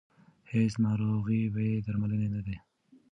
هیڅ 0.51 0.73
ناروغي 0.85 1.41
بې 1.53 1.67
درملنې 1.85 2.27
نه 2.33 2.41
ده. 2.45 2.55